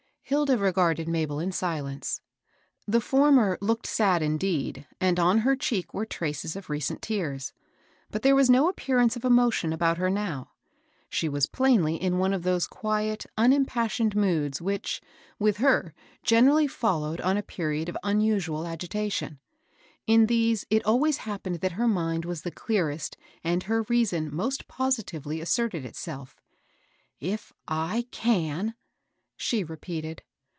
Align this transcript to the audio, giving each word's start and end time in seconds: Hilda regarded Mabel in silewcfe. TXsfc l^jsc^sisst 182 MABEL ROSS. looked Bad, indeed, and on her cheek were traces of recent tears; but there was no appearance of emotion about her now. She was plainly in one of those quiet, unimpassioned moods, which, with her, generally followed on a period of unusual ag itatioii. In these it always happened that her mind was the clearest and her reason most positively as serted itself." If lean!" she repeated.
Hilda 0.23 0.57
regarded 0.57 1.09
Mabel 1.09 1.41
in 1.41 1.49
silewcfe. 1.49 2.21
TXsfc 2.89 2.89
l^jsc^sisst 2.89 3.11
182 3.11 3.19
MABEL 3.19 3.49
ROSS. 3.49 3.57
looked 3.61 3.97
Bad, 3.97 4.21
indeed, 4.21 4.87
and 5.01 5.19
on 5.19 5.37
her 5.39 5.57
cheek 5.57 5.93
were 5.93 6.05
traces 6.05 6.55
of 6.55 6.69
recent 6.69 7.01
tears; 7.01 7.51
but 8.09 8.21
there 8.21 8.33
was 8.33 8.49
no 8.49 8.69
appearance 8.69 9.17
of 9.17 9.25
emotion 9.25 9.73
about 9.73 9.97
her 9.97 10.09
now. 10.09 10.51
She 11.09 11.27
was 11.27 11.47
plainly 11.47 11.97
in 12.01 12.17
one 12.17 12.31
of 12.31 12.43
those 12.43 12.65
quiet, 12.65 13.25
unimpassioned 13.37 14.15
moods, 14.15 14.61
which, 14.61 15.01
with 15.37 15.57
her, 15.57 15.93
generally 16.23 16.65
followed 16.67 17.19
on 17.19 17.35
a 17.35 17.43
period 17.43 17.89
of 17.89 17.97
unusual 18.01 18.65
ag 18.65 18.79
itatioii. 18.79 19.37
In 20.07 20.27
these 20.27 20.63
it 20.69 20.85
always 20.85 21.17
happened 21.17 21.55
that 21.57 21.73
her 21.73 21.89
mind 21.89 22.23
was 22.23 22.43
the 22.43 22.51
clearest 22.51 23.17
and 23.43 23.63
her 23.63 23.81
reason 23.81 24.33
most 24.33 24.69
positively 24.69 25.41
as 25.41 25.49
serted 25.49 25.83
itself." 25.83 26.37
If 27.19 27.51
lean!" 27.69 28.75
she 29.43 29.63
repeated. 29.63 30.21